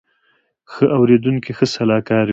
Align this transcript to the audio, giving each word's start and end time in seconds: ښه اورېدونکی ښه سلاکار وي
ښه 0.71 0.85
اورېدونکی 0.97 1.51
ښه 1.57 1.65
سلاکار 1.75 2.25
وي 2.27 2.29